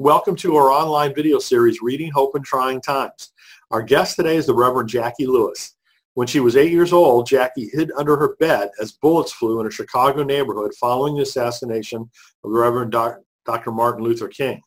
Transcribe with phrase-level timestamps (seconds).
[0.00, 3.32] Welcome to our online video series, Reading Hope in Trying Times.
[3.72, 5.74] Our guest today is the Reverend Jacqui Lewis.
[6.14, 9.66] When she was eight years old, Jacqui hid under her bed as bullets flew in
[9.66, 13.72] a Chicago neighborhood following the assassination of the Reverend Dr.
[13.72, 14.62] Martin Luther King.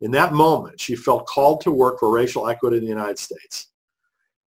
[0.00, 3.68] In that moment, she felt called to work for racial equity in the United States.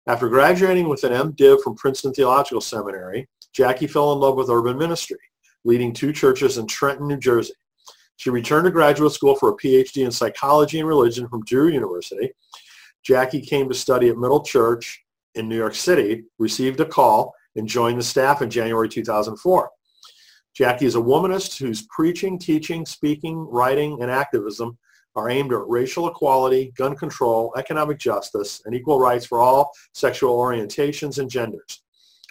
[0.06, 4.78] After graduating with an MDiv from Princeton Theological Seminary, Jacqui fell in love with urban
[4.78, 5.22] ministry,
[5.64, 7.54] leading two churches in Trenton, New Jersey.
[8.20, 12.34] She returned to graduate school for a PhD in psychology and religion from Drew University.
[13.08, 15.02] Jacqui came to study at Middle Church
[15.36, 19.72] in New York City, received a call, and joined the staff in January 2004.
[20.54, 24.78] Jacqui is a womanist whose preaching, teaching, speaking, writing, and activism
[25.16, 30.38] are aimed at racial equality, gun control, economic justice, and equal rights for all sexual
[30.38, 31.84] orientations and genders.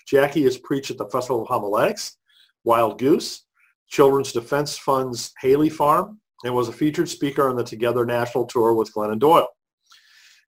[0.07, 2.19] Jacqui has preached at the Festival of Homiletics,
[2.65, 3.47] Wild Goose,
[3.89, 8.75] Children's Defense Fund's Haley Farm, and was a featured speaker on the Together National Tour
[8.75, 9.49] with Glennon Doyle.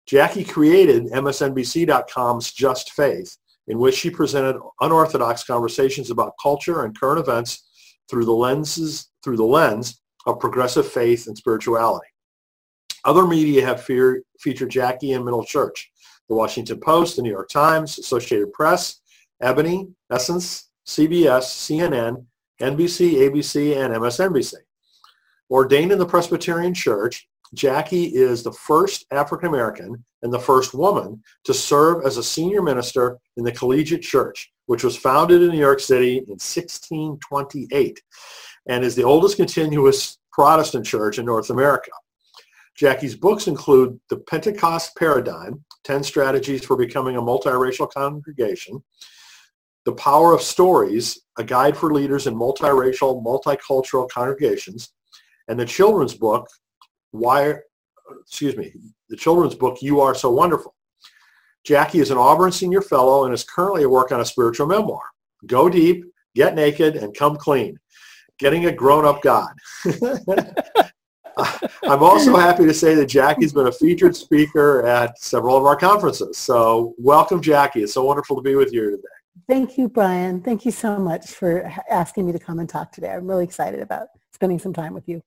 [0.09, 3.37] Jacqui created MSNBC.com's Just Faith,
[3.69, 7.69] in which she presented unorthodox conversations about culture and current events
[8.09, 12.07] through the lenses through the lens of progressive faith and spirituality.
[13.05, 15.91] Other media have fear, featured Jacqui in Middle Church,
[16.29, 19.01] the Washington Post, the New York Times, Associated Press,
[19.41, 22.27] Ebony, Essence, CBS, CNN,
[22.61, 24.55] NBC, ABC, and MSNBC.
[25.51, 31.23] Ordained in the Presbyterian Church, Jacqui is the first African American and the first woman
[31.45, 35.59] to serve as a senior minister in the Collegiate Church, which was founded in New
[35.59, 38.01] York City in 1628
[38.69, 41.91] and is the oldest continuous Protestant church in North America.
[42.81, 48.83] Jacqui's books include The Pentecost Paradigm, 10 Strategies for Becoming a Multiracial Congregation,
[49.85, 54.93] the Power of Stories, a guide for leaders in multiracial, multicultural congregations,
[55.49, 56.49] and the children's book,
[57.13, 57.55] Why,
[58.23, 58.73] excuse me,
[59.09, 60.75] the children's book, You Are So Wonderful.
[61.67, 65.03] Jacqui is an Auburn Senior Fellow and is currently at work on a spiritual memoir,
[65.47, 66.05] Go Deep,
[66.35, 67.79] Get Naked, and Come Clean,
[68.39, 69.53] Getting a Grown-Up God.
[71.85, 75.77] I'm also happy to say that Jacqui's been a featured speaker at several of our
[75.77, 76.37] conferences.
[76.39, 77.83] So welcome, Jacqui.
[77.83, 79.20] It's so wonderful to be with you today.
[79.51, 80.41] Thank you, Brian.
[80.41, 83.11] Thank you so much for asking me to come and talk today.
[83.11, 85.25] I'm really excited about spending some time with you.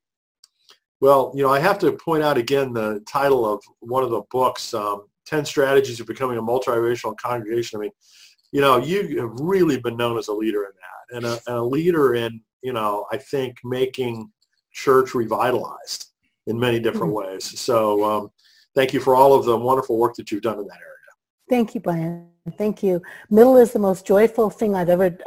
[1.01, 4.21] Well, you know, I have to point out again the title of one of the
[4.31, 7.79] books, um, 10 Strategies of Becoming a Multiracial Congregation.
[7.79, 7.91] I mean,
[8.53, 11.57] you know, you have really been known as a leader in that and a, and
[11.57, 14.31] a leader in, you know, I think making
[14.71, 16.11] church revitalized
[16.47, 17.31] in many different mm-hmm.
[17.33, 17.59] ways.
[17.59, 18.29] So um,
[18.73, 20.92] thank you for all of the wonderful work that you've done in that area.
[21.49, 22.29] Thank you, Brian.
[22.57, 23.01] Thank you.
[23.29, 25.17] Middle is the most joyful thing I've ever,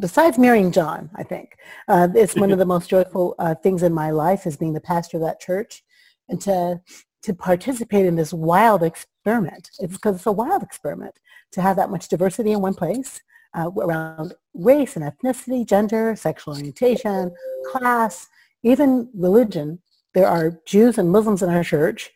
[0.00, 1.56] besides marrying John, I think.
[1.86, 4.80] Uh, it's one of the most joyful uh, things in my life is being the
[4.80, 5.84] pastor of that church
[6.28, 6.80] and to,
[7.22, 9.70] to participate in this wild experiment.
[9.78, 11.14] It's because it's a wild experiment
[11.52, 13.20] to have that much diversity in one place
[13.54, 17.32] uh, around race and ethnicity, gender, sexual orientation,
[17.70, 18.28] class,
[18.62, 19.80] even religion.
[20.12, 22.10] There are Jews and Muslims in our church.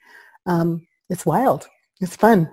[0.47, 1.69] Um, it's wild.
[2.01, 2.51] It's fun.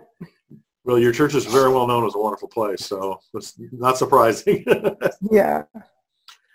[0.85, 4.63] Well, your church is very well known as a wonderful place, so it's not surprising.
[5.31, 5.63] yeah.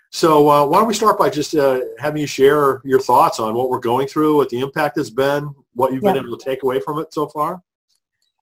[0.09, 3.53] So uh, why don't we start by just uh, having you share your thoughts on
[3.55, 6.13] what we're going through, what the impact has been, what you've yeah.
[6.13, 7.61] been able to take away from it so far?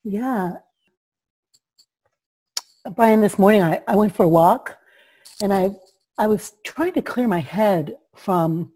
[0.03, 0.57] Yeah.
[2.95, 4.77] Brian, this morning I, I went for a walk
[5.41, 5.71] and I,
[6.19, 8.71] I was trying to clear my head from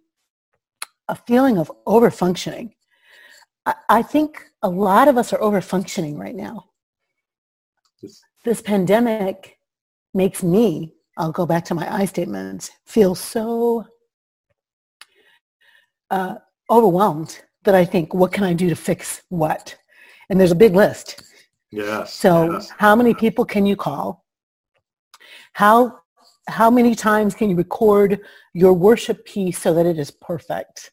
[1.07, 2.73] a feeling of overfunctioning.
[3.67, 6.69] I, I think a lot of us are overfunctioning right now
[8.43, 9.57] this pandemic
[10.13, 13.85] makes me, I'll go back to my I statements, feel so
[16.11, 16.35] uh,
[16.69, 19.75] overwhelmed that I think, what can I do to fix what?
[20.29, 21.21] And there's a big list.
[21.71, 22.13] Yes.
[22.13, 22.71] So yes.
[22.77, 24.25] how many people can you call?
[25.53, 25.99] How
[26.49, 28.19] how many times can you record
[28.53, 30.91] your worship piece so that it is perfect?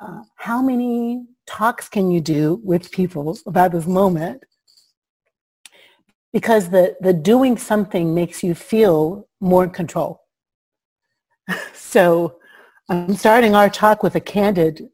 [0.00, 4.42] Uh, how many talks can you do with people about this moment
[6.32, 10.22] because the, the doing something makes you feel more in control.
[11.74, 12.36] so
[12.88, 14.88] I'm starting our talk with a candid,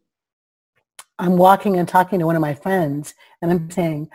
[1.19, 4.08] I'm walking and talking to one of my friends and I'm saying,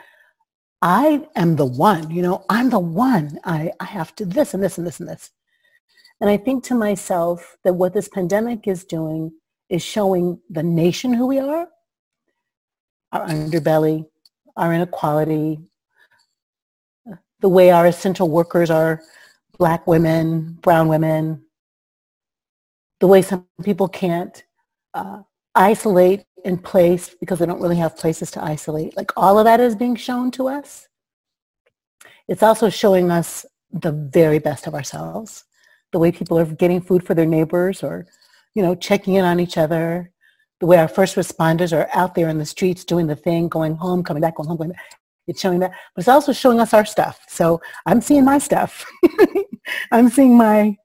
[0.81, 3.39] I am the one, you know, I'm the one.
[3.45, 5.31] I, I have to this and this and this and this.
[6.19, 9.31] And I think to myself that what this pandemic is doing
[9.69, 11.67] is showing the nation who we are,
[13.11, 14.05] our underbelly,
[14.55, 15.59] our inequality,
[17.43, 19.01] the way our essential workers are
[19.59, 21.43] black women, brown women,
[23.01, 24.45] the way some people can't
[24.93, 25.19] uh,
[25.53, 28.95] isolate in place because they don't really have places to isolate.
[28.95, 30.87] Like all of that is being shown to us.
[32.29, 35.43] It's also showing us the very best of ourselves,
[35.91, 38.07] the way people are getting food for their neighbors or,
[38.55, 40.11] you know, checking in on each other,
[40.61, 43.75] the way our first responders are out there in the streets doing the thing, going
[43.75, 45.02] home, coming back, going home, going back.
[45.27, 47.21] It's showing that, but it's also showing us our stuff.
[47.27, 48.85] So I'm seeing my stuff.
[49.91, 50.75] I'm seeing my,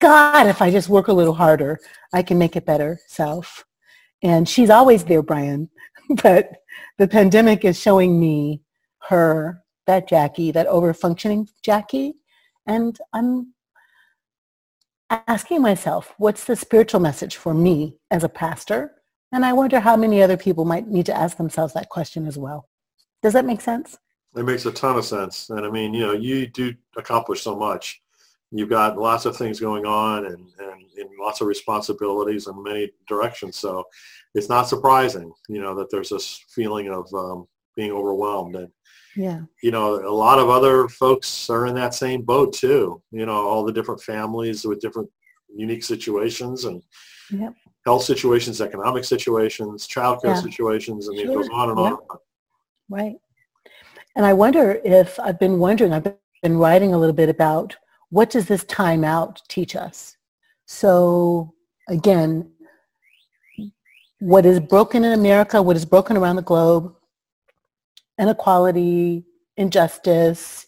[0.00, 1.78] God, if I just work a little harder,
[2.12, 3.64] I can make it better self.
[4.22, 5.68] And she's always there, Brian.
[6.22, 6.52] but
[6.98, 8.62] the pandemic is showing me
[9.08, 12.12] her, that Jacqui, that over-functioning Jacqui.
[12.66, 13.52] And I'm
[15.10, 18.92] asking myself, what's the spiritual message for me as a pastor?
[19.32, 22.38] And I wonder how many other people might need to ask themselves that question as
[22.38, 22.68] well.
[23.22, 23.98] Does that make sense?
[24.34, 25.50] It makes a ton of sense.
[25.50, 28.02] And I mean, you know, you do accomplish so much.
[28.50, 32.90] You've got lots of things going on and, and, and lots of responsibilities in many
[33.08, 33.56] directions.
[33.56, 33.84] So
[34.34, 37.46] it's not surprising, you know, that there's this feeling of um,
[37.76, 38.56] being overwhelmed.
[38.56, 38.68] And,
[39.16, 39.40] yeah.
[39.62, 43.02] you know, a lot of other folks are in that same boat too.
[43.10, 45.10] You know, all the different families with different
[45.54, 46.82] unique situations and
[47.30, 47.54] yep.
[47.84, 50.42] health situations, economic situations, childcare yeah.
[50.42, 51.98] situations, and it goes on and on.
[52.92, 53.16] Right.
[54.16, 56.06] And I wonder if I've been wondering, I've
[56.42, 57.74] been writing a little bit about
[58.10, 60.18] what does this time out teach us?
[60.66, 61.54] So
[61.88, 62.50] again,
[64.18, 66.94] what is broken in America, what is broken around the globe,
[68.20, 69.24] inequality,
[69.56, 70.66] injustice,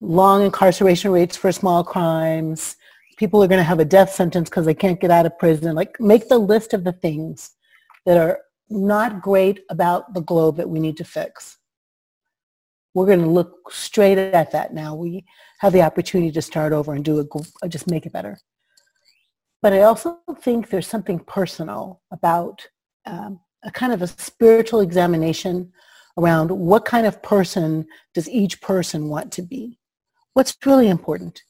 [0.00, 2.74] long incarceration rates for small crimes,
[3.18, 5.76] people are going to have a death sentence because they can't get out of prison.
[5.76, 7.52] Like make the list of the things
[8.04, 8.40] that are
[8.70, 11.58] not great about the globe that we need to fix.
[12.94, 14.94] We're going to look straight at that now.
[14.94, 15.24] We
[15.58, 17.28] have the opportunity to start over and do it,
[17.68, 18.38] just make it better.
[19.62, 22.66] But I also think there's something personal about
[23.06, 25.72] um, a kind of a spiritual examination
[26.16, 29.78] around what kind of person does each person want to be.
[30.34, 31.42] What's really important?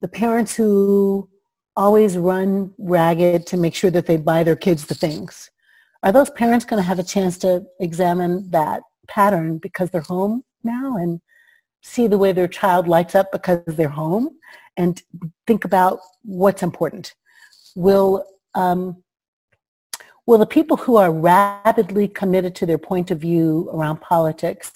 [0.00, 1.28] The parents who
[1.76, 5.50] always run ragged to make sure that they buy their kids the things
[6.02, 10.44] are those parents going to have a chance to examine that pattern because they're home
[10.64, 11.20] now and
[11.82, 14.30] see the way their child lights up because they're home
[14.76, 15.02] and
[15.46, 17.14] think about what's important?
[17.74, 18.24] Will,
[18.54, 19.02] um,
[20.26, 24.72] will the people who are rapidly committed to their point of view around politics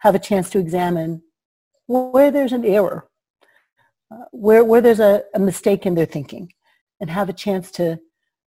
[0.00, 1.22] have a chance to examine
[1.86, 3.08] where there's an error,
[4.10, 6.52] uh, where, where there's a, a mistake in their thinking,
[7.00, 7.98] and have a chance to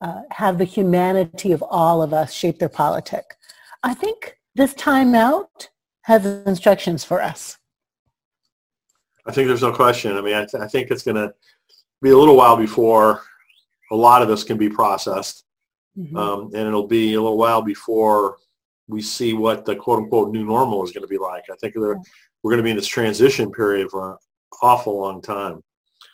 [0.01, 3.35] uh, have the humanity of all of us shape their politic.
[3.83, 5.69] I think this time out
[6.03, 7.57] has instructions for us.
[9.25, 10.15] I think there's no question.
[10.15, 11.33] I mean, I, th- I think it's going to
[12.01, 13.21] be a little while before
[13.91, 15.43] a lot of this can be processed.
[15.97, 16.15] Mm-hmm.
[16.15, 18.37] Um, and it'll be a little while before
[18.87, 21.43] we see what the quote unquote new normal is going to be like.
[21.51, 21.95] I think we're
[22.43, 24.17] going to be in this transition period for an
[24.61, 25.61] awful long time.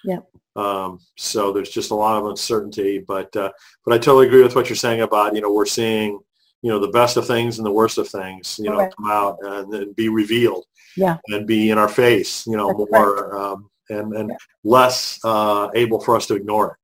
[0.03, 0.19] Yeah.
[0.55, 3.51] Um, so there's just a lot of uncertainty, but uh,
[3.85, 6.19] but I totally agree with what you're saying about you know we're seeing
[6.61, 8.93] you know the best of things and the worst of things you know right.
[8.95, 10.65] come out and, and, be revealed.
[10.95, 11.17] Yeah.
[11.29, 14.35] And be in our face, you know, That's more um, and and yeah.
[14.63, 16.77] less uh, able for us to ignore it.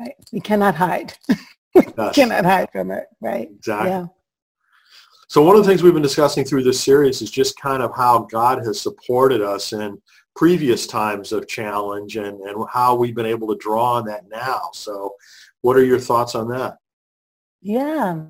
[0.00, 0.14] Right.
[0.32, 1.14] You cannot hide.
[1.74, 3.04] you cannot hide from it.
[3.20, 3.48] Right.
[3.50, 3.90] Exactly.
[3.90, 4.06] Yeah.
[5.28, 7.94] So one of the things we've been discussing through this series is just kind of
[7.96, 10.00] how God has supported us in
[10.34, 14.70] previous times of challenge and, and how we've been able to draw on that now.
[14.72, 15.14] So
[15.60, 16.78] what are your thoughts on that?
[17.60, 18.22] Yeah.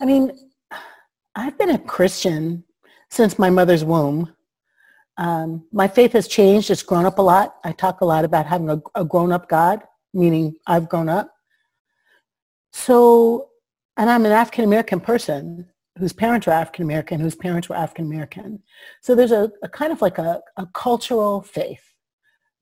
[0.00, 0.32] I mean,
[1.34, 2.64] I've been a Christian
[3.10, 4.32] since my mother's womb.
[5.18, 6.70] Um, my faith has changed.
[6.70, 7.56] It's grown up a lot.
[7.64, 11.32] I talk a lot about having a, a grown-up God, meaning I've grown up.
[12.72, 13.48] So,
[13.96, 18.62] and I'm an African-American person whose parents were African American, whose parents were African American.
[19.00, 21.82] So there's a, a, kind of like a, a cultural faith,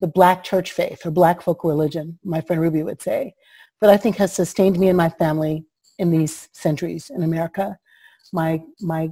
[0.00, 3.34] the black church faith or black folk religion, my friend Ruby would say,
[3.80, 5.64] that I think has sustained me and my family
[5.98, 7.76] in these centuries in America.
[8.32, 9.10] My, my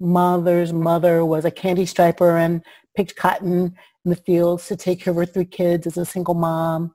[0.00, 2.62] mother's mother was a candy striper and
[2.94, 3.74] picked cotton
[4.04, 6.94] in the fields to take care of her three kids as a single mom.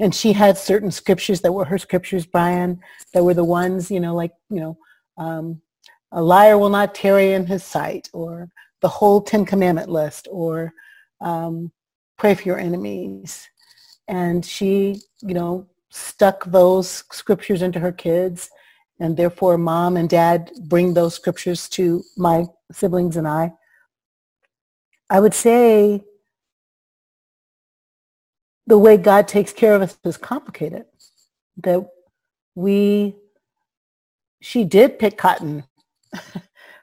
[0.00, 2.80] And she had certain scriptures that were her scriptures, Brian,
[3.14, 4.78] that were the ones, you know, like, you know,
[5.16, 5.60] um,
[6.12, 8.48] a liar will not tarry in his sight, or
[8.80, 10.72] the whole Ten Commandment list, or
[11.20, 11.72] um,
[12.16, 13.48] pray for your enemies.
[14.06, 18.50] And she, you know, stuck those scriptures into her kids,
[19.00, 23.52] and therefore mom and dad bring those scriptures to my siblings and I.
[25.10, 26.02] I would say
[28.66, 30.84] the way God takes care of us is complicated.
[31.58, 31.88] That
[32.54, 33.16] we
[34.40, 35.64] she did pick cotton.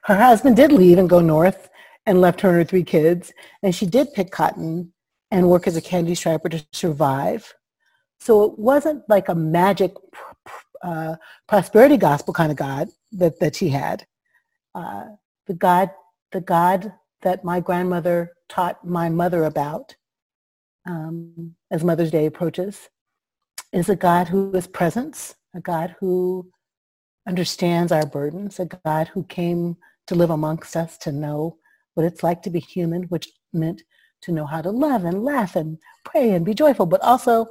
[0.04, 1.68] Her husband did leave and go north
[2.06, 3.32] and left her and her three kids.
[3.62, 4.92] And she did pick cotton
[5.30, 7.52] and work as a candy striper to survive.
[8.20, 9.94] So it wasn't like a magic
[10.82, 11.16] uh,
[11.48, 14.06] prosperity gospel kind of God that, that she had.
[14.74, 15.04] Uh,
[15.46, 15.90] the God,
[16.32, 16.92] the God
[17.22, 19.96] that my grandmother taught my mother about
[20.86, 22.88] um, as Mother's Day approaches
[23.72, 26.50] is a God who is presence, a God who
[27.26, 31.58] understands our burdens, a God who came to live amongst us to know
[31.94, 33.82] what it's like to be human, which meant
[34.22, 37.48] to know how to love and laugh and pray and be joyful, but also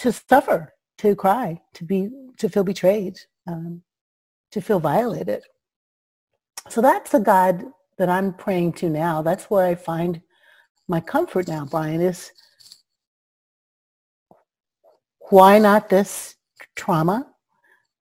[0.00, 3.82] to suffer, to cry, to be, to feel betrayed, um,
[4.52, 5.42] to feel violated.
[6.68, 7.64] So that's the God
[7.98, 9.22] that I'm praying to now.
[9.22, 10.20] That's where I find
[10.86, 12.32] my comfort now, Brian, is
[15.30, 16.36] why not this
[16.76, 17.26] trauma?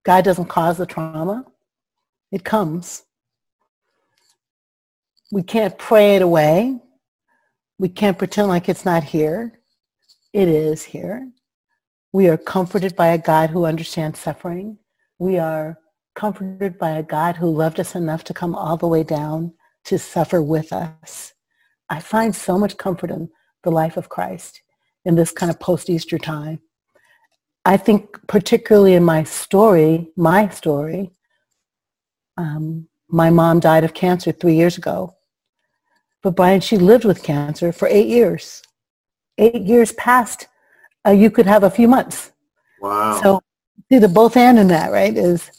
[0.07, 1.45] God doesn't cause the trauma.
[2.31, 3.03] It comes.
[5.33, 6.79] We can't pray it away.
[7.77, 9.59] We can't pretend like it's not here.
[10.31, 11.29] It is here.
[12.13, 14.77] We are comforted by a God who understands suffering.
[15.19, 15.77] We are
[16.15, 19.55] comforted by a God who loved us enough to come all the way down
[19.87, 21.33] to suffer with us.
[21.89, 23.27] I find so much comfort in
[23.63, 24.61] the life of Christ
[25.03, 26.61] in this kind of post-Easter time.
[27.67, 31.11] I think particularly in my story, my story,
[32.37, 35.17] um, my mom died of cancer three years ago.
[36.23, 38.63] But Brian, she lived with cancer for eight years.
[39.37, 40.47] Eight years past,
[41.05, 42.31] uh, you could have a few months.
[42.79, 43.19] Wow.
[43.21, 43.41] So
[43.91, 45.51] see the both and in that, right, is,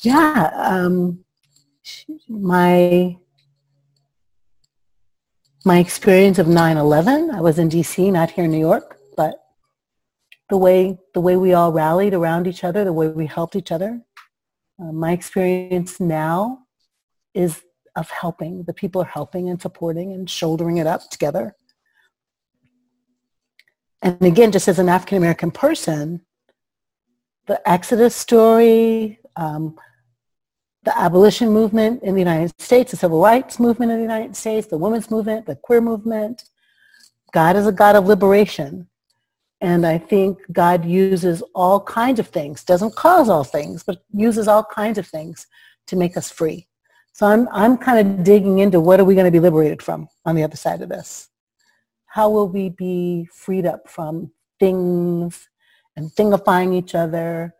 [0.00, 1.22] yeah, um,
[2.28, 3.18] my
[5.66, 8.98] my experience of 9-11, I was in D.C., not here in New York,
[10.52, 13.72] the way, the way we all rallied around each other, the way we helped each
[13.72, 14.02] other.
[14.78, 16.58] Uh, my experience now
[17.32, 17.62] is
[17.96, 18.62] of helping.
[18.64, 21.56] The people are helping and supporting and shouldering it up together.
[24.02, 26.20] And again, just as an African-American person,
[27.46, 29.78] the Exodus story, um,
[30.82, 34.66] the abolition movement in the United States, the civil rights movement in the United States,
[34.66, 36.44] the women's movement, the queer movement.
[37.32, 38.88] God is a God of liberation.
[39.62, 44.48] And I think God uses all kinds of things, doesn't cause all things, but uses
[44.48, 45.46] all kinds of things
[45.86, 46.68] to make us free.
[47.12, 50.08] So I'm, I'm kind of digging into what are we going to be liberated from
[50.26, 51.28] on the other side of this?
[52.06, 55.48] How will we be freed up from things
[55.96, 57.54] and thingifying each other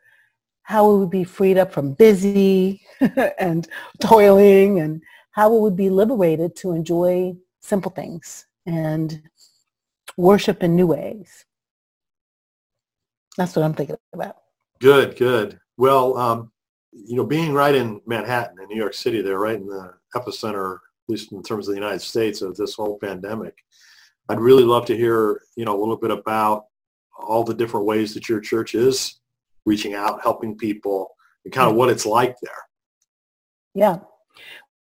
[0.62, 2.80] how will we be freed up from busy
[3.38, 3.68] and
[4.00, 9.22] toiling and how will we be liberated to enjoy simple things and
[10.16, 11.44] worship in new ways
[13.36, 14.36] that's what i'm thinking about
[14.80, 16.50] good good well um,
[16.92, 20.74] you know being right in manhattan in new york city they're right in the epicenter
[20.74, 23.56] at least in terms of the united states of this whole pandemic
[24.28, 26.64] i'd really love to hear you know a little bit about
[27.18, 29.20] all the different ways that your church is
[29.64, 32.52] reaching out, helping people, and kind of what it's like there.
[33.74, 33.98] Yeah.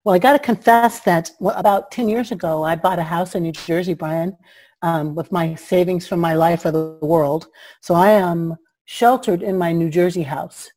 [0.04, 3.44] Well, I got to confess that about 10 years ago, I bought a house in
[3.44, 4.36] New Jersey, Brian,
[4.82, 7.46] um, with my savings from my life of the world.
[7.80, 10.70] So I am sheltered in my New Jersey house.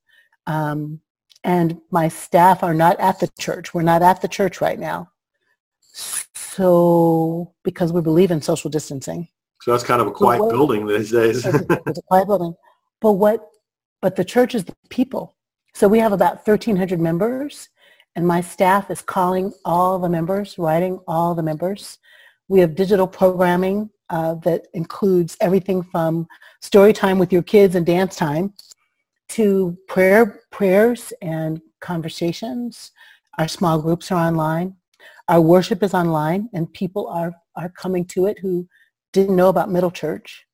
[0.48, 1.02] Um,
[1.44, 3.74] and my staff are not at the church.
[3.74, 5.12] We're not at the church right now.
[5.92, 9.28] So because we believe in social distancing.
[9.62, 11.46] So that's kind of a quiet what, building these days.
[11.46, 12.56] it's, a, it's a quiet building.
[13.02, 13.50] But what
[14.02, 15.36] but the church is the people.
[15.74, 17.70] So we have about 1,300 members,
[18.16, 21.98] and my staff is calling all the members, writing all the members.
[22.48, 26.28] We have digital programming uh, that includes everything from
[26.62, 28.54] story time with your kids and dance time
[29.30, 32.92] to prayer, prayers and conversations.
[33.38, 34.76] Our small groups are online.
[35.28, 38.68] Our worship is online, and people are, are coming to it who
[39.12, 40.46] didn't know about Middle Church.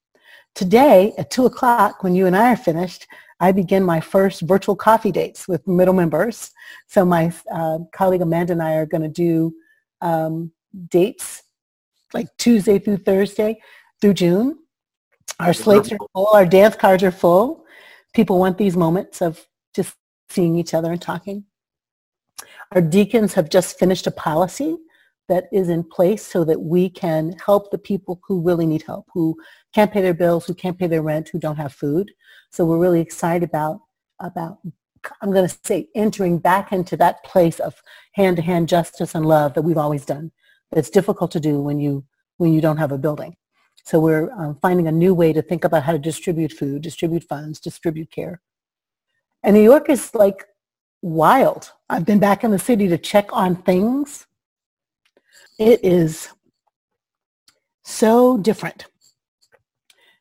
[0.56, 3.08] Today, at 2 o'clock, when you and I are finished,
[3.40, 6.52] I begin my first virtual coffee dates with middle members.
[6.88, 9.54] So my uh, colleague Amanda and I are going to do
[10.02, 10.52] um,
[10.90, 11.44] dates
[12.14, 13.60] like Tuesday through Thursday
[14.00, 14.58] through June.
[15.40, 16.28] Our slates are full.
[16.28, 17.66] Our dance cards are full.
[18.14, 19.96] People want these moments of just
[20.30, 21.46] seeing each other and talking.
[22.74, 24.78] Our deacons have just finished a policy
[25.30, 29.08] that is in place so that we can help the people who really need help,
[29.14, 29.38] who
[29.74, 32.12] can't pay their bills, who can't pay their rent, who don't have food.
[32.52, 33.80] So we're really excited about,
[34.20, 34.60] about
[35.22, 37.82] I'm going to say, entering back into that place of
[38.14, 40.32] hand-to-hand justice and love that we've always done.
[40.72, 42.06] It's difficult to do when you,
[42.38, 43.36] when you don't have a building.
[43.84, 47.24] So we're um, finding a new way to think about how to distribute food, distribute
[47.24, 48.42] funds, distribute care.
[49.44, 50.46] And New York is like
[51.02, 51.72] wild.
[51.90, 54.28] I've been back in the city to check on things.
[55.58, 56.30] It is
[57.84, 58.86] so different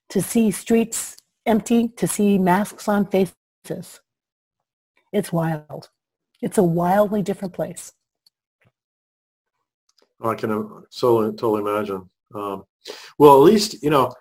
[0.09, 1.17] to see streets
[1.47, 4.01] empty, to see masks on faces.
[5.13, 5.91] It's wild.
[6.41, 7.93] It's a wildly different place.
[10.23, 12.09] I can so totally imagine.
[12.35, 12.65] Um,
[13.19, 14.13] well, at least, you know,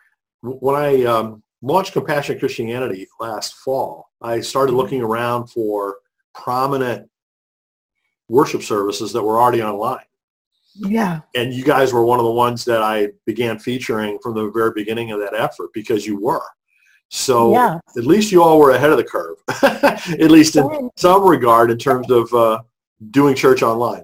[0.42, 4.82] when I um, launched Compassionate Christianity last fall, I started mm-hmm.
[4.82, 5.98] looking around for
[6.34, 7.10] prominent
[8.30, 10.04] worship services that were already online.
[10.76, 11.22] Yeah.
[11.36, 14.72] And you guys were one of the ones that I began featuring from the very
[14.72, 16.42] beginning of that effort because you were.
[17.10, 17.80] So yeah.
[17.98, 21.78] at least you all were ahead of the curve, at least in some regard in
[21.78, 22.62] terms of uh,
[23.10, 24.04] doing church online.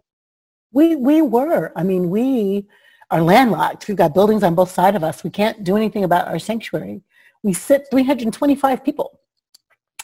[0.76, 1.72] We, we were.
[1.76, 2.68] I mean, we
[3.10, 3.88] are landlocked.
[3.88, 5.24] We've got buildings on both sides of us.
[5.24, 7.02] We can't do anything about our sanctuary.
[7.44, 9.22] We sit 325 people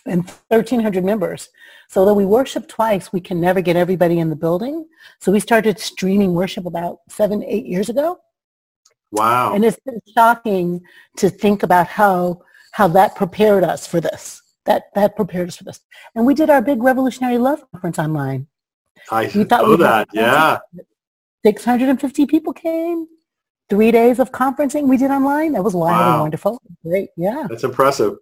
[0.06, 1.50] and 1,300 members.
[1.90, 4.88] So though we worship twice, we can never get everybody in the building.
[5.20, 8.20] So we started streaming worship about seven, eight years ago.
[9.12, 9.54] Wow.
[9.54, 10.82] And it's been shocking
[11.18, 14.42] to think about how how that prepared us for this.
[14.66, 15.82] That that prepared us for this.
[16.16, 18.48] And we did our big Revolutionary Love Conference online.
[19.10, 20.60] I we thought know that, yeah.
[21.46, 23.08] 650 people came.
[23.70, 25.54] Three days of conferencing we did online.
[25.54, 26.12] That was wild wow.
[26.14, 26.62] and wonderful.
[26.86, 27.46] Great, yeah.
[27.50, 28.18] That's impressive.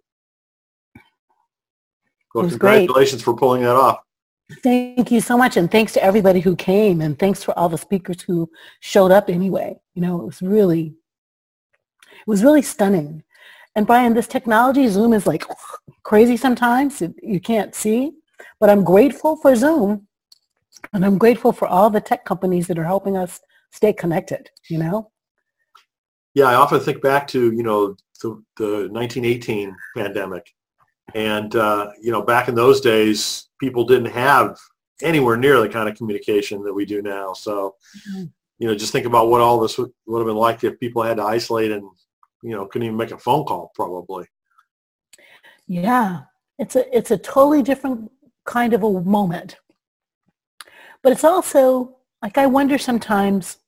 [2.34, 3.34] Well, congratulations great.
[3.34, 3.98] for pulling that off.
[4.62, 5.56] Thank you so much.
[5.56, 9.28] And thanks to everybody who came and thanks for all the speakers who showed up
[9.28, 9.76] anyway.
[9.94, 10.94] You know, it was really,
[12.04, 13.22] it was really stunning.
[13.74, 15.44] And Brian, this technology, Zoom is like
[16.04, 17.02] crazy sometimes.
[17.22, 18.12] You can't see,
[18.58, 20.06] but I'm grateful for Zoom
[20.92, 23.40] and I'm grateful for all the tech companies that are helping us
[23.72, 25.10] stay connected, you know?
[26.34, 30.52] Yeah, I often think back to, you know, the, the 1918 pandemic
[31.14, 34.58] and, uh, you know, back in those days, people didn't have
[35.02, 37.32] anywhere near the kind of communication that we do now.
[37.32, 37.76] So,
[38.08, 38.24] mm-hmm.
[38.58, 41.02] you know, just think about what all this would, would have been like if people
[41.02, 41.88] had to isolate and,
[42.42, 44.26] you know, couldn't even make a phone call probably.
[45.66, 46.22] Yeah,
[46.58, 48.10] it's a, it's a totally different
[48.44, 49.56] kind of a moment.
[51.02, 53.58] But it's also, like, I wonder sometimes,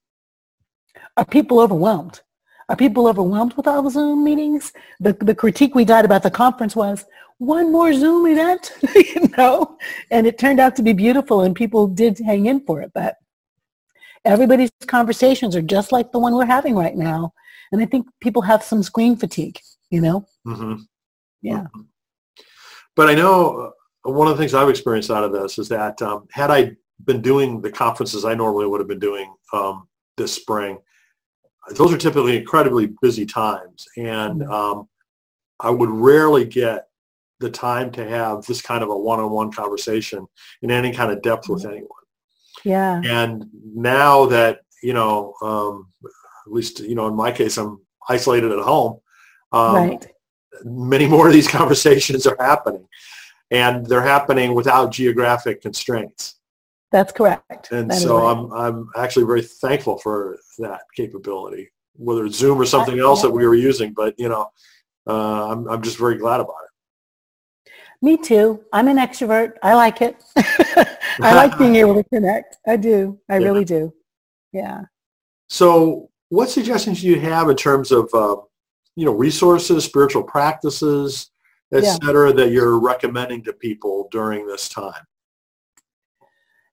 [1.17, 2.21] are people overwhelmed?
[2.69, 4.73] Are people overwhelmed with all the Zoom meetings?
[5.01, 7.05] The, the critique we got about the conference was,
[7.39, 9.77] one more Zoom event, you know,
[10.11, 12.93] and it turned out to be beautiful and people did hang in for it.
[12.95, 13.17] But
[14.25, 17.33] everybody's conversations are just like the one we're having right now.
[17.73, 19.59] And I think people have some screen fatigue,
[19.91, 20.25] you know?
[20.47, 20.83] Mm-hmm.
[21.41, 21.63] Yeah.
[21.63, 21.81] Mm-hmm.
[22.95, 23.73] But I know
[24.07, 26.77] uh, one of the things I've experienced out of this is that um, had I
[27.05, 30.79] been doing the conferences I normally would have been doing um, this spring,
[31.77, 33.87] those are typically incredibly busy times.
[33.97, 34.53] And mm-hmm.
[34.53, 34.89] um,
[35.61, 36.89] I would rarely get
[37.41, 40.27] the time to have this kind of a one-on-one conversation
[40.63, 41.89] in any kind of depth with anyone.
[42.65, 43.01] Yeah.
[43.05, 48.53] And now that, you know, um, at least, you know, in my case, I'm isolated
[48.53, 49.01] at home.
[49.53, 50.07] Um, right.
[50.65, 52.87] Many more of these conversations are happening
[53.51, 56.37] and they're happening without geographic constraints.
[56.93, 57.73] That's correct.
[57.73, 58.31] And that so right.
[58.31, 63.31] I'm, I'm actually very thankful for that capability, whether it's Zoom or something else that
[63.31, 64.51] we were using, but you know,
[65.09, 67.73] uh, I'm, I'm just very glad about it.
[68.03, 68.63] Me too.
[68.73, 69.55] I'm an extrovert.
[69.63, 70.23] I like it.
[70.37, 72.59] I like being able to connect.
[72.67, 73.19] I do.
[73.31, 73.47] I yeah.
[73.47, 73.95] really do.
[74.53, 74.83] Yeah.
[75.49, 78.37] So what suggestions do you have in terms of, uh,
[78.97, 81.31] you know, resources, spiritual practices,
[81.73, 81.97] et yeah.
[82.03, 85.05] cetera, that you're recommending to people during this time?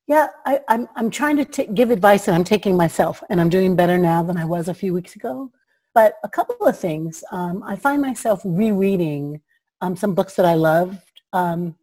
[0.09, 3.39] Yeah, I, am I'm, I'm trying to t- give advice and I'm taking myself and
[3.39, 5.51] I'm doing better now than I was a few weeks ago.
[5.93, 7.23] But a couple of things.
[7.31, 9.39] Um, I find myself rereading
[9.81, 10.97] um, some books that I loved
[11.31, 11.75] um,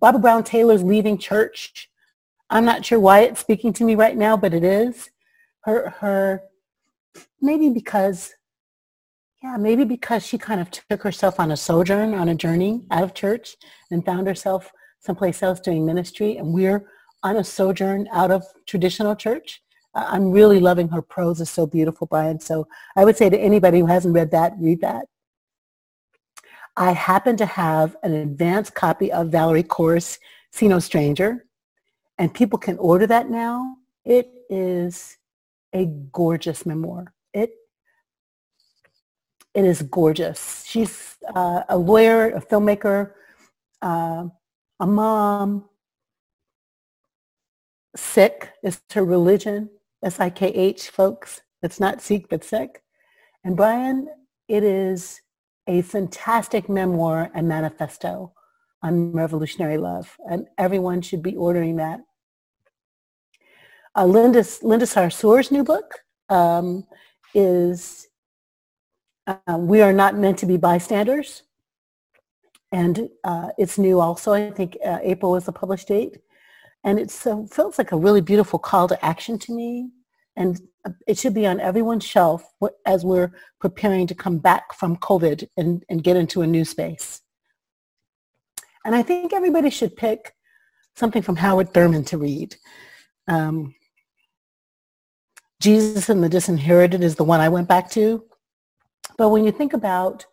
[0.00, 1.88] Barbara Brown Taylor's Leaving Church.
[2.50, 5.08] I'm not sure why it's speaking to me right now, but it is.
[5.60, 6.42] Her, her,
[7.40, 8.34] maybe because,
[9.40, 13.04] yeah, maybe because she kind of took herself on a sojourn, on a journey out
[13.04, 13.56] of church
[13.92, 16.36] and found herself someplace else doing ministry.
[16.36, 16.84] And we're
[17.22, 19.62] on a sojourn out of traditional church.
[19.94, 22.38] I'm really loving her prose is so beautiful, Brian.
[22.40, 25.06] So I would say to anybody who hasn't read that, read that.
[26.76, 30.18] I happen to have an advanced copy of Valerie Kaur's
[30.52, 31.44] See No Stranger,
[32.18, 33.76] and people can order that now.
[34.04, 35.16] It is
[35.72, 37.12] a gorgeous memoir.
[37.34, 37.50] It
[39.54, 40.64] it is gorgeous.
[40.66, 43.12] She's uh, a lawyer, a filmmaker,
[43.82, 44.28] uh,
[44.80, 45.64] a mom.
[47.96, 49.70] Sikh is her religion.
[50.02, 51.42] S-I-K-H, folks.
[51.62, 52.82] It's not Sikh, but Sikh.
[53.44, 54.08] And Brian,
[54.46, 55.20] it is
[55.66, 58.32] a fantastic memoir and manifesto
[58.82, 62.00] on revolutionary love, and everyone should be ordering that.
[63.96, 65.94] Uh, Linda, Linda Sarsour's new book
[66.28, 66.86] um,
[67.34, 68.06] is
[69.26, 71.42] uh, We Are Not Meant to Be Bystanders.
[72.72, 74.32] And uh, it's new also.
[74.32, 76.18] I think uh, April is the published date.
[76.84, 79.90] And it feels like a really beautiful call to action to me.
[80.36, 80.60] And
[81.06, 82.44] it should be on everyone's shelf
[82.86, 87.22] as we're preparing to come back from COVID and, and get into a new space.
[88.84, 90.34] And I think everybody should pick
[90.94, 92.56] something from Howard Thurman to read.
[93.26, 93.74] Um,
[95.60, 98.24] Jesus and the Disinherited is the one I went back to.
[99.16, 100.24] But when you think about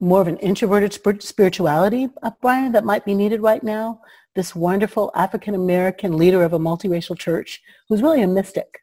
[0.00, 2.08] more of an introverted spirituality,
[2.40, 4.00] Brian, that might be needed right now,
[4.34, 8.80] this wonderful African-American leader of a multiracial church who's really a mystic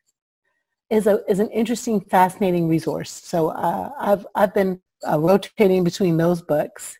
[0.89, 3.09] is, a, is an interesting, fascinating resource.
[3.09, 6.97] So uh, I've, I've been uh, rotating between those books.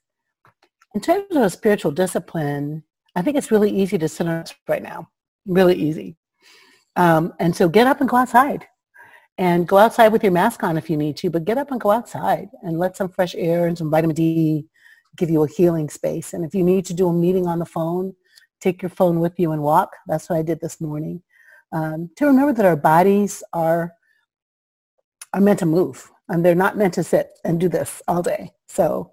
[0.96, 2.84] In terms of a spiritual discipline,
[3.16, 5.10] I think it's really easy to center us right now,
[5.46, 6.16] really easy.
[6.96, 8.66] Um, and so get up and go outside
[9.38, 11.80] and go outside with your mask on if you need to, but get up and
[11.80, 14.66] go outside and let some fresh air and some vitamin D
[15.16, 16.34] give you a healing space.
[16.34, 18.16] And if you need to do a meeting on the phone,
[18.60, 19.96] take your phone with you and walk.
[20.08, 21.22] That's what I did this morning.
[21.72, 23.94] Um, to remember that our bodies are
[25.34, 28.52] are meant to move and they're not meant to sit and do this all day.
[28.68, 29.12] So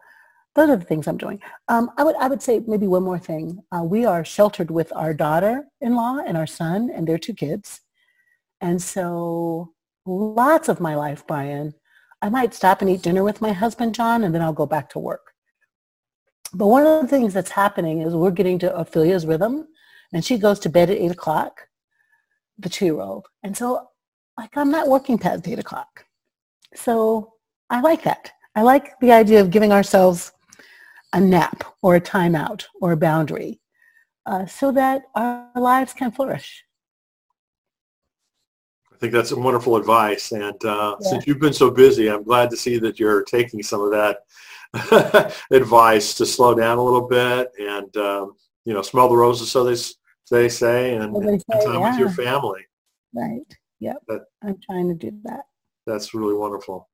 [0.55, 1.41] those are the things I'm doing.
[1.69, 3.59] Um, I would I would say maybe one more thing.
[3.73, 7.81] Uh, we are sheltered with our daughter-in-law and our son and their two kids,
[8.61, 9.73] and so
[10.07, 11.75] lots of my life, Brian,
[12.23, 14.89] I might stop and eat dinner with my husband, John, and then I'll go back
[14.91, 15.33] to work.
[16.53, 19.67] But one of the things that's happening is we're getting to Ophelia's rhythm,
[20.13, 21.69] and she goes to bed at eight o'clock,
[22.59, 23.89] the two-year-old, and so
[24.39, 26.07] like I'm not working past eight o'clock.
[26.75, 27.35] So
[27.71, 28.31] I like that.
[28.55, 30.33] I like the idea of giving ourselves
[31.13, 33.61] a nap or a timeout or a boundary
[34.27, 36.65] uh, so that our lives can flourish.
[38.95, 40.33] I think that's wonderful advice.
[40.33, 41.11] And uh, yeah.
[41.11, 45.35] since you've been so busy, I'm glad to see that you're taking some of that
[45.51, 49.65] advice to slow down a little bit and, um, you know, smell the roses, so
[49.65, 49.77] they,
[50.31, 51.91] they say, and, they say, time yeah.
[51.91, 52.63] with your family.
[53.13, 53.43] Right.
[53.81, 53.97] Yep.
[54.09, 55.43] That, I'm trying to do that.
[55.87, 56.89] That's really wonderful.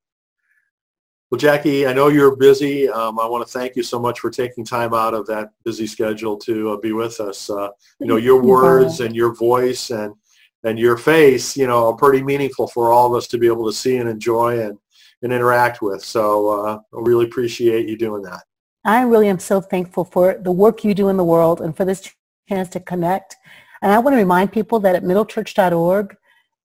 [1.29, 2.89] Well, Jacqui, I know you're busy.
[2.89, 5.87] Um, I want to thank you so much for taking time out of that busy
[5.87, 7.49] schedule to uh, be with us.
[7.49, 10.13] Uh, you know, your words and your voice and
[10.63, 13.73] and your face, you know, pretty meaningful for all of us to be able to
[13.73, 14.77] see and enjoy and,
[15.21, 16.03] and interact with.
[16.03, 18.43] So uh, I really appreciate you doing that.
[18.85, 21.85] I really am so thankful for the work you do in the world and for
[21.85, 22.11] this
[22.49, 23.35] chance to connect.
[23.81, 26.15] And I want to remind people that at middlechurch.org,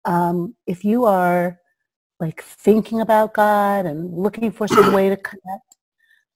[0.04, 1.58] um, if you are
[2.20, 5.76] like thinking about God and looking for some way to connect.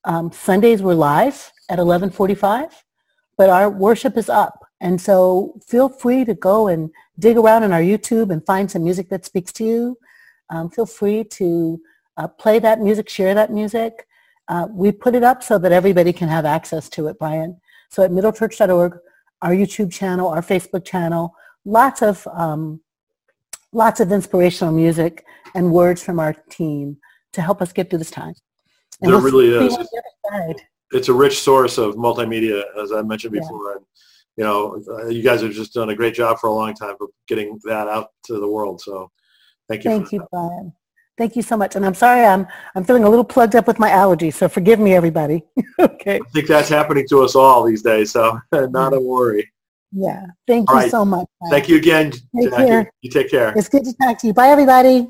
[0.04, 2.72] Um, Sundays we're live at 11:45,
[3.36, 7.72] but our worship is up, and so feel free to go and dig around in
[7.72, 9.98] our YouTube and find some music that speaks to you.
[10.48, 11.80] Um, feel free to
[12.16, 14.06] uh, play that music, share that music.
[14.48, 17.60] Uh, we put it up so that everybody can have access to it, Brian.
[17.90, 18.98] So at middlechurch.org,
[19.42, 22.80] our YouTube channel, our Facebook channel, lots of um,
[23.72, 26.96] lots of inspirational music and words from our team
[27.32, 28.34] to help us get through this time.
[29.00, 29.76] And there we'll really is.
[29.78, 30.62] It's,
[30.92, 33.72] it's, a rich source of multimedia, as I mentioned before.
[33.74, 33.84] Yeah.
[34.40, 36.94] You know, uh, you guys have just done a great job for a long time
[36.98, 38.81] of getting that out to the world.
[38.81, 39.11] So
[39.68, 39.90] thank you.
[39.90, 40.72] Thank you, Brian.
[41.18, 41.76] Thank you so much.
[41.76, 44.81] And I'm sorry I'm I'm feeling a little plugged up with my allergies, so forgive
[44.81, 45.42] me everybody.
[45.79, 46.20] okay.
[46.24, 49.46] I think that's happening to us all these days, so not a worry.
[49.92, 50.24] Yeah.
[50.46, 50.90] Thank All you right.
[50.90, 51.26] so much.
[51.50, 52.11] Thank you again.
[52.35, 52.90] Take care.
[53.03, 53.53] You take care.
[53.55, 54.33] It's good to talk to you.
[54.33, 55.07] Bye, everybody.